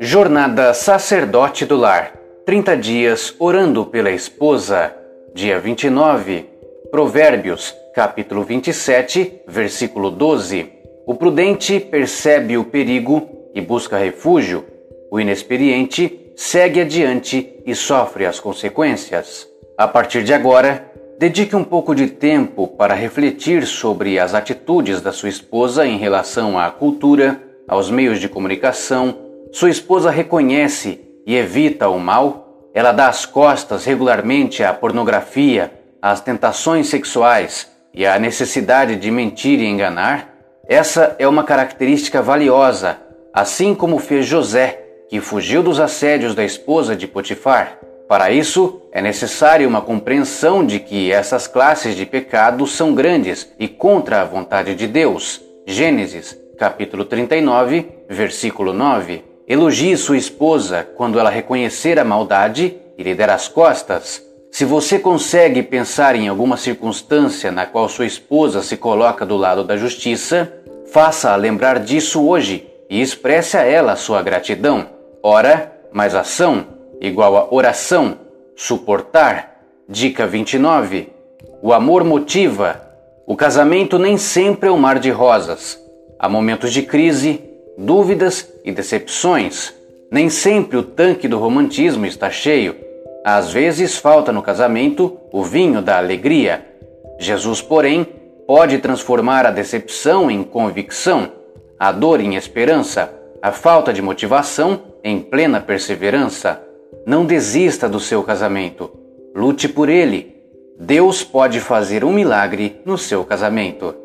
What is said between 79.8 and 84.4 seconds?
Dica 29. O amor motiva. O casamento nem